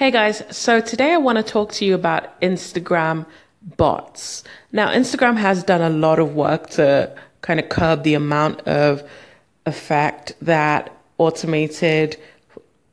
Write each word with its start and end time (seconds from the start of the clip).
Hey 0.00 0.10
guys, 0.10 0.42
so 0.48 0.80
today 0.80 1.12
I 1.12 1.18
want 1.18 1.36
to 1.36 1.42
talk 1.42 1.72
to 1.72 1.84
you 1.84 1.94
about 1.94 2.40
Instagram 2.40 3.26
bots. 3.76 4.42
Now, 4.72 4.88
Instagram 4.88 5.36
has 5.36 5.62
done 5.62 5.82
a 5.82 5.90
lot 5.90 6.18
of 6.18 6.34
work 6.34 6.70
to 6.70 7.14
kind 7.42 7.60
of 7.60 7.68
curb 7.68 8.02
the 8.02 8.14
amount 8.14 8.60
of 8.60 9.06
effect 9.66 10.32
that 10.40 10.90
automated 11.18 12.18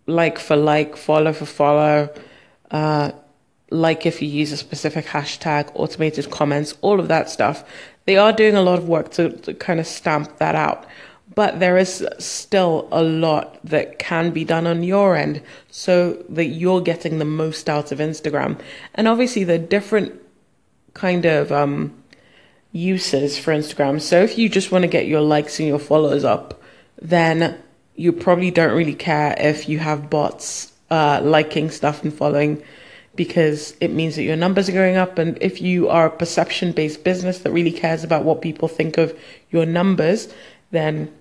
like 0.05 0.38
for 0.38 0.57
like, 0.57 0.98
follow 0.98 1.32
for 1.32 1.46
follow, 1.46 2.14
uh, 2.71 3.14
like 3.71 4.05
if 4.05 4.21
you 4.21 4.28
use 4.28 4.52
a 4.52 4.58
specific 4.58 5.05
hashtag, 5.05 5.71
automated 5.76 6.30
comments, 6.30 6.76
all 6.82 7.00
of 7.00 7.08
that 7.08 7.30
stuff. 7.30 7.64
They 8.04 8.18
are 8.18 8.34
doing 8.34 8.55
a 8.55 8.62
lot 8.62 8.80
of 8.80 8.89
work 8.89 9.12
to, 9.12 9.30
to 9.30 9.54
kind 9.54 9.80
of 9.80 9.88
stamp 9.88 10.39
that 10.39 10.55
out 10.55 10.86
but 11.36 11.59
there 11.59 11.78
is 11.78 12.05
still 12.20 12.88
a 12.91 13.04
lot 13.04 13.60
that 13.64 14.00
can 14.00 14.32
be 14.32 14.43
done 14.43 14.66
on 14.66 14.84
your 14.84 15.16
end 15.16 15.42
so 15.70 16.14
that 16.30 16.46
you're 16.46 16.82
getting 16.82 17.20
the 17.20 17.25
most 17.25 17.70
out 17.70 17.92
of 17.92 18.00
Instagram. 18.00 18.60
And 18.96 19.07
obviously, 19.07 19.43
there 19.43 19.60
are 19.60 19.64
different 19.64 20.20
kind 20.93 21.25
of 21.25 21.51
um, 21.51 21.93
uses 22.71 23.37
for 23.37 23.54
Instagram. 23.54 24.01
So 24.01 24.21
if 24.21 24.37
you 24.37 24.50
just 24.50 24.71
want 24.71 24.84
to 24.84 24.87
get 24.87 25.07
your 25.07 25.21
likes 25.21 25.60
and 25.60 25.68
your 25.68 25.79
followers 25.79 26.24
up, 26.24 26.61
then 27.01 27.57
you 27.96 28.12
probably 28.12 28.51
don't 28.51 28.75
really 28.75 28.96
care 28.96 29.36
if 29.37 29.68
you 29.68 29.79
have 29.79 30.09
bots 30.09 30.71
uh, 30.89 31.20
liking 31.23 31.70
stuff 31.70 32.03
and 32.03 32.14
following 32.14 32.64
because 33.16 33.75
it 33.81 33.89
means 33.89 34.16
that 34.16 34.23
your 34.23 34.36
numbers 34.36 34.70
are 34.70 34.73
going 34.73 34.95
up. 34.95 35.17
And 35.17 35.38
if 35.42 35.62
you 35.62 35.89
are 35.89 36.06
a 36.06 36.12
perception 36.12 36.72
based 36.72 37.03
business 37.03 37.39
that 37.39 37.52
really 37.52 37.72
cares 37.72 38.03
about 38.03 38.23
what 38.23 38.42
people 38.42 38.67
think 38.67 38.98
of 38.98 39.17
your 39.50 39.66
numbers, 39.66 40.31
then 40.72 41.12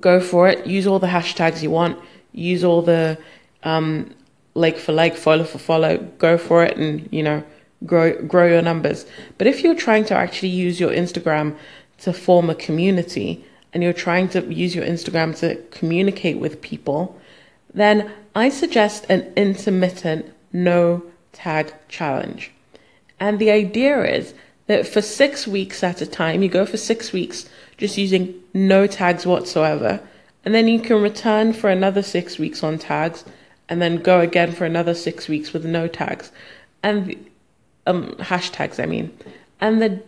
go 0.00 0.20
for 0.20 0.48
it. 0.48 0.66
Use 0.66 0.86
all 0.86 0.98
the 0.98 1.06
hashtags 1.06 1.62
you 1.62 1.70
want. 1.70 1.98
Use 2.32 2.64
all 2.64 2.82
the 2.82 3.18
um, 3.62 4.14
like 4.54 4.78
for 4.78 4.92
like, 4.92 5.16
follow 5.16 5.44
for 5.44 5.58
follow. 5.58 5.98
Go 6.18 6.38
for 6.38 6.64
it, 6.64 6.76
and 6.76 7.08
you 7.10 7.22
know, 7.22 7.42
grow 7.86 8.20
grow 8.22 8.46
your 8.46 8.62
numbers. 8.62 9.06
But 9.38 9.46
if 9.46 9.62
you're 9.62 9.74
trying 9.74 10.04
to 10.06 10.14
actually 10.14 10.50
use 10.50 10.80
your 10.80 10.90
Instagram 10.90 11.56
to 11.98 12.12
form 12.12 12.50
a 12.50 12.54
community, 12.54 13.44
and 13.72 13.82
you're 13.82 13.92
trying 13.92 14.28
to 14.30 14.42
use 14.52 14.74
your 14.74 14.84
Instagram 14.84 15.36
to 15.40 15.56
communicate 15.70 16.38
with 16.38 16.60
people, 16.60 17.18
then 17.72 18.10
I 18.34 18.48
suggest 18.48 19.06
an 19.08 19.32
intermittent 19.36 20.32
no 20.52 21.02
tag 21.32 21.74
challenge. 21.88 22.52
And 23.20 23.38
the 23.38 23.50
idea 23.50 24.02
is 24.04 24.34
for 24.68 25.00
six 25.00 25.46
weeks 25.46 25.82
at 25.82 26.02
a 26.02 26.06
time, 26.06 26.42
you 26.42 26.48
go 26.48 26.66
for 26.66 26.76
six 26.76 27.12
weeks 27.12 27.48
just 27.78 27.96
using 27.96 28.34
no 28.52 28.86
tags 28.86 29.26
whatsoever. 29.26 30.00
And 30.44 30.54
then 30.54 30.68
you 30.68 30.80
can 30.80 31.02
return 31.02 31.52
for 31.52 31.70
another 31.70 32.02
six 32.02 32.38
weeks 32.38 32.62
on 32.62 32.78
tags 32.78 33.24
and 33.68 33.80
then 33.80 33.96
go 33.96 34.20
again 34.20 34.52
for 34.52 34.64
another 34.64 34.94
six 34.94 35.28
weeks 35.28 35.52
with 35.52 35.64
no 35.64 35.88
tags. 35.88 36.30
And 36.82 37.26
um, 37.86 38.14
hashtags, 38.16 38.82
I 38.82 38.86
mean. 38.86 39.16
And 39.60 39.82
the 39.82 40.02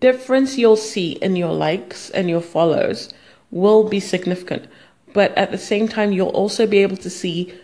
difference 0.00 0.58
you'll 0.58 0.76
see 0.76 1.12
in 1.12 1.36
your 1.36 1.52
likes 1.52 2.10
and 2.10 2.28
your 2.28 2.40
follows 2.40 3.12
will 3.50 3.88
be 3.88 4.00
significant. 4.00 4.66
But 5.12 5.36
at 5.36 5.50
the 5.50 5.58
same 5.58 5.88
time, 5.88 6.12
you'll 6.12 6.28
also 6.28 6.66
be 6.66 6.78
able 6.78 6.96
to 6.98 7.10
see 7.10 7.54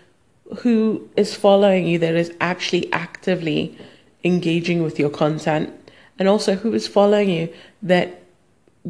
who 0.59 1.09
is 1.17 1.35
following 1.35 1.87
you 1.87 1.99
that 1.99 2.15
is 2.15 2.33
actually 2.41 2.93
actively 2.93 3.77
engaging 4.25 4.83
with 4.83 4.99
your 4.99 5.11
content 5.11 5.73
and 6.21 6.29
also 6.29 6.55
who 6.55 6.73
is 6.75 6.87
following 6.87 7.31
you 7.31 7.49
that 7.83 8.23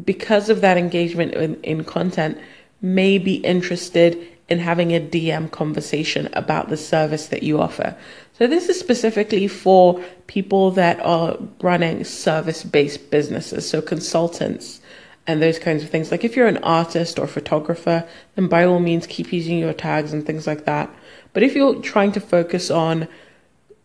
because 0.05 0.49
of 0.49 0.61
that 0.61 0.77
engagement 0.77 1.33
in, 1.33 1.55
in 1.63 1.83
content 1.83 2.37
may 2.81 3.17
be 3.17 3.35
interested 3.35 4.27
in 4.49 4.59
having 4.59 4.91
a 4.91 4.99
DM 4.99 5.49
conversation 5.49 6.27
about 6.33 6.67
the 6.67 6.75
service 6.75 7.27
that 7.27 7.41
you 7.41 7.59
offer. 7.59 7.95
So 8.37 8.47
this 8.47 8.67
is 8.67 8.77
specifically 8.77 9.47
for 9.47 10.03
people 10.27 10.71
that 10.71 10.99
are 10.99 11.37
running 11.61 12.03
service-based 12.03 13.09
businesses, 13.09 13.69
so 13.69 13.81
consultants 13.81 14.81
and 15.25 15.41
those 15.41 15.57
kinds 15.59 15.83
of 15.83 15.89
things. 15.89 16.11
Like 16.11 16.25
if 16.25 16.35
you're 16.35 16.47
an 16.47 16.57
artist 16.57 17.17
or 17.17 17.27
photographer, 17.27 18.05
then 18.35 18.47
by 18.47 18.65
all 18.65 18.79
means 18.79 19.07
keep 19.07 19.31
using 19.31 19.57
your 19.57 19.73
tags 19.73 20.11
and 20.11 20.25
things 20.25 20.47
like 20.47 20.65
that. 20.65 20.93
But 21.31 21.43
if 21.43 21.55
you're 21.55 21.81
trying 21.81 22.11
to 22.13 22.19
focus 22.19 22.69
on 22.69 23.07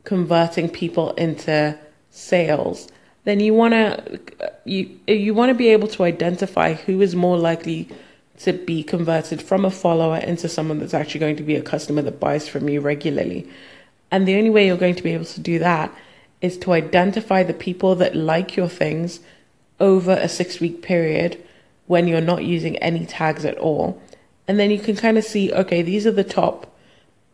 converting 0.03 0.69
people 0.69 1.13
into 1.13 1.79
sales, 2.11 2.89
then 3.27 3.41
you 3.41 3.53
want 3.53 3.75
to 3.75 4.21
you 4.65 4.99
you 5.09 5.35
want 5.35 5.51
to 5.51 5.55
be 5.55 5.69
able 5.69 5.89
to 5.89 6.05
identify 6.05 6.75
who 6.75 7.01
is 7.03 7.15
more 7.15 7.37
likely 7.37 7.89
to 8.39 8.53
be 8.53 8.83
converted 8.85 9.43
from 9.43 9.65
a 9.65 9.71
follower 9.71 10.19
into 10.19 10.49
someone 10.49 10.79
that's 10.79 10.95
actually 10.95 11.21
going 11.21 11.37
to 11.37 11.43
be 11.43 11.57
a 11.57 11.63
customer 11.63 12.03
that 12.03 12.21
buys 12.21 12.49
from 12.49 12.69
you 12.69 12.81
regularly. 12.81 13.49
And 14.11 14.29
the 14.29 14.37
only 14.37 14.51
way 14.51 14.67
you're 14.67 14.77
going 14.77 14.95
to 14.95 15.03
be 15.03 15.13
able 15.13 15.25
to 15.25 15.41
do 15.41 15.59
that 15.59 15.93
is 16.41 16.57
to 16.59 16.73
identify 16.73 17.43
the 17.43 17.55
people 17.55 17.97
that 17.97 18.15
like 18.15 18.55
your 18.55 18.69
things 18.69 19.21
over 19.81 20.13
a 20.13 20.29
6 20.29 20.61
week 20.61 20.83
period 20.83 21.43
when 21.87 22.07
you're 22.07 22.21
not 22.21 22.45
using 22.45 22.77
any 22.77 23.07
tags 23.07 23.45
at 23.45 23.59
all. 23.59 24.01
And 24.47 24.59
then 24.59 24.71
you 24.71 24.79
can 24.79 24.95
kind 24.95 25.19
of 25.19 25.25
see 25.25 25.53
okay, 25.53 25.83
these 25.83 26.07
are 26.07 26.13
the 26.13 26.23
top 26.23 26.73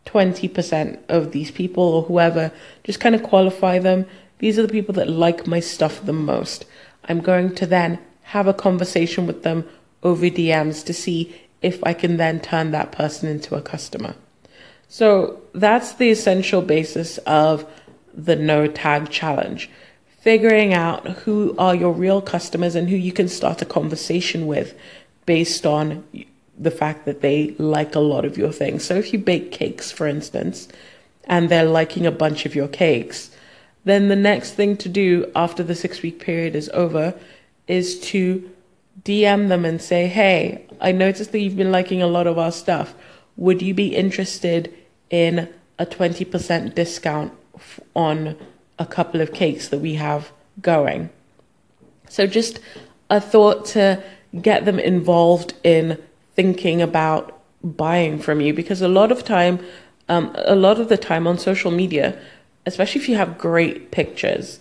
20% 0.06 0.98
of 1.08 1.32
these 1.32 1.50
people 1.50 1.84
or 1.84 2.02
whoever, 2.04 2.50
just 2.82 2.98
kind 2.98 3.14
of 3.14 3.22
qualify 3.22 3.78
them 3.78 4.06
these 4.42 4.58
are 4.58 4.62
the 4.62 4.72
people 4.72 4.92
that 4.94 5.08
like 5.08 5.46
my 5.46 5.60
stuff 5.60 6.04
the 6.04 6.12
most. 6.12 6.64
I'm 7.04 7.20
going 7.20 7.54
to 7.54 7.64
then 7.64 8.00
have 8.22 8.48
a 8.48 8.52
conversation 8.52 9.24
with 9.24 9.44
them 9.44 9.68
over 10.02 10.26
DMs 10.26 10.84
to 10.86 10.92
see 10.92 11.40
if 11.62 11.78
I 11.84 11.94
can 11.94 12.16
then 12.16 12.40
turn 12.40 12.72
that 12.72 12.90
person 12.90 13.28
into 13.28 13.54
a 13.54 13.62
customer. 13.62 14.16
So 14.88 15.40
that's 15.54 15.92
the 15.92 16.10
essential 16.10 16.60
basis 16.60 17.18
of 17.18 17.64
the 18.12 18.34
no 18.34 18.66
tag 18.66 19.10
challenge. 19.10 19.70
Figuring 20.22 20.74
out 20.74 21.06
who 21.08 21.54
are 21.56 21.76
your 21.76 21.92
real 21.92 22.20
customers 22.20 22.74
and 22.74 22.88
who 22.88 22.96
you 22.96 23.12
can 23.12 23.28
start 23.28 23.62
a 23.62 23.64
conversation 23.64 24.48
with 24.48 24.76
based 25.24 25.64
on 25.64 26.02
the 26.58 26.72
fact 26.72 27.04
that 27.04 27.20
they 27.20 27.54
like 27.58 27.94
a 27.94 28.00
lot 28.00 28.24
of 28.24 28.36
your 28.36 28.50
things. 28.50 28.82
So 28.84 28.96
if 28.96 29.12
you 29.12 29.20
bake 29.20 29.52
cakes, 29.52 29.92
for 29.92 30.08
instance, 30.08 30.66
and 31.26 31.48
they're 31.48 31.64
liking 31.64 32.06
a 32.06 32.10
bunch 32.10 32.44
of 32.44 32.56
your 32.56 32.66
cakes, 32.66 33.30
then 33.84 34.08
the 34.08 34.16
next 34.16 34.52
thing 34.52 34.76
to 34.78 34.88
do 34.88 35.30
after 35.34 35.62
the 35.62 35.74
six 35.74 36.02
week 36.02 36.20
period 36.20 36.54
is 36.54 36.70
over 36.72 37.14
is 37.66 37.98
to 38.00 38.50
DM 39.02 39.48
them 39.48 39.64
and 39.64 39.80
say, 39.80 40.06
Hey, 40.06 40.66
I 40.80 40.92
noticed 40.92 41.32
that 41.32 41.40
you've 41.40 41.56
been 41.56 41.72
liking 41.72 42.02
a 42.02 42.06
lot 42.06 42.26
of 42.26 42.38
our 42.38 42.52
stuff. 42.52 42.94
Would 43.36 43.62
you 43.62 43.74
be 43.74 43.94
interested 43.94 44.72
in 45.10 45.48
a 45.78 45.86
20% 45.86 46.74
discount 46.74 47.32
on 47.94 48.36
a 48.78 48.86
couple 48.86 49.20
of 49.20 49.32
cakes 49.32 49.68
that 49.68 49.78
we 49.78 49.94
have 49.94 50.30
going? 50.60 51.10
So, 52.08 52.26
just 52.26 52.60
a 53.08 53.20
thought 53.20 53.64
to 53.66 54.02
get 54.40 54.64
them 54.64 54.78
involved 54.78 55.54
in 55.64 55.98
thinking 56.34 56.82
about 56.82 57.38
buying 57.62 58.18
from 58.18 58.40
you 58.40 58.52
because 58.52 58.82
a 58.82 58.88
lot 58.88 59.12
of 59.12 59.24
time, 59.24 59.64
um, 60.08 60.32
a 60.34 60.54
lot 60.54 60.80
of 60.80 60.88
the 60.88 60.96
time 60.96 61.26
on 61.26 61.38
social 61.38 61.70
media, 61.70 62.18
especially 62.66 63.00
if 63.00 63.08
you 63.08 63.16
have 63.16 63.38
great 63.38 63.90
pictures 63.90 64.60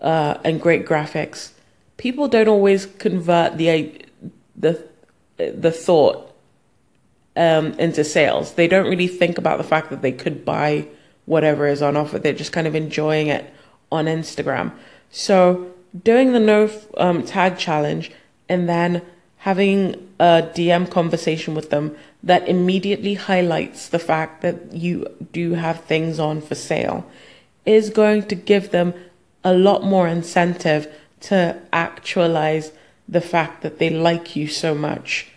uh, 0.00 0.38
and 0.44 0.60
great 0.60 0.86
graphics, 0.86 1.52
people 1.96 2.28
don't 2.28 2.48
always 2.48 2.86
convert 2.86 3.58
the 3.58 4.04
the 4.56 4.84
the 5.36 5.70
thought 5.70 6.34
um, 7.36 7.72
into 7.74 8.04
sales. 8.04 8.54
They 8.54 8.66
don't 8.66 8.88
really 8.88 9.08
think 9.08 9.38
about 9.38 9.58
the 9.58 9.64
fact 9.64 9.90
that 9.90 10.02
they 10.02 10.12
could 10.12 10.44
buy 10.44 10.88
whatever 11.26 11.66
is 11.66 11.82
on 11.82 11.96
offer. 11.96 12.18
They're 12.18 12.32
just 12.32 12.52
kind 12.52 12.66
of 12.66 12.74
enjoying 12.74 13.28
it 13.28 13.52
on 13.92 14.06
Instagram. 14.06 14.72
So 15.10 15.72
doing 16.02 16.32
the 16.32 16.40
no 16.40 16.70
um, 16.96 17.24
tag 17.24 17.58
challenge 17.58 18.10
and 18.48 18.68
then 18.68 19.02
having 19.38 19.94
a 20.18 20.42
DM 20.54 20.90
conversation 20.90 21.54
with 21.54 21.70
them 21.70 21.96
that 22.22 22.48
immediately 22.48 23.14
highlights 23.14 23.88
the 23.88 23.98
fact 23.98 24.42
that 24.42 24.72
you 24.72 25.06
do 25.32 25.54
have 25.54 25.84
things 25.84 26.18
on 26.18 26.40
for 26.40 26.54
sale 26.54 27.08
is 27.64 27.90
going 27.90 28.22
to 28.24 28.34
give 28.34 28.70
them 28.70 28.92
a 29.44 29.52
lot 29.52 29.84
more 29.84 30.08
incentive 30.08 30.92
to 31.20 31.56
actualize 31.72 32.72
the 33.08 33.20
fact 33.20 33.62
that 33.62 33.78
they 33.78 33.90
like 33.90 34.34
you 34.34 34.48
so 34.48 34.74
much. 34.74 35.28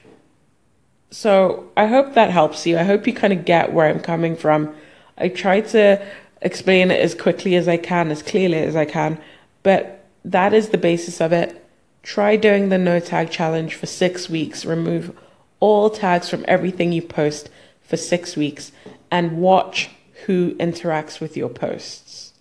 So 1.11 1.69
I 1.77 1.87
hope 1.87 2.13
that 2.13 2.31
helps 2.31 2.65
you. 2.65 2.77
I 2.77 2.83
hope 2.83 3.05
you 3.05 3.13
kind 3.13 3.33
of 3.33 3.45
get 3.45 3.73
where 3.73 3.87
I'm 3.87 3.99
coming 3.99 4.35
from. 4.35 4.73
I 5.17 5.27
try 5.27 5.61
to 5.61 6.05
explain 6.41 6.89
it 6.89 6.99
as 6.99 7.13
quickly 7.13 7.55
as 7.55 7.67
I 7.67 7.77
can, 7.77 8.09
as 8.11 8.23
clearly 8.23 8.57
as 8.57 8.75
I 8.75 8.85
can, 8.85 9.19
but 9.61 10.05
that 10.25 10.53
is 10.53 10.69
the 10.69 10.77
basis 10.77 11.21
of 11.21 11.31
it. 11.31 11.57
Try 12.03 12.35
doing 12.35 12.69
the 12.69 12.77
no 12.77 12.99
tag 12.99 13.29
challenge 13.29 13.75
for 13.75 13.85
six 13.85 14.29
weeks. 14.29 14.65
Remove 14.65 15.17
all 15.59 15.89
tags 15.89 16.29
from 16.29 16.43
everything 16.47 16.91
you 16.91 17.01
post 17.01 17.49
for 17.81 17.97
six 17.97 18.35
weeks 18.35 18.71
and 19.11 19.37
watch 19.37 19.89
who 20.25 20.55
interacts 20.55 21.19
with 21.19 21.37
your 21.37 21.49
posts. 21.49 22.33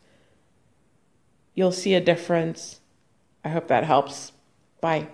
You'll 1.55 1.73
see 1.73 1.95
a 1.95 2.01
difference. 2.01 2.81
I 3.45 3.51
hope 3.51 3.69
that 3.69 3.85
helps. 3.85 4.33
Bye. 4.81 5.09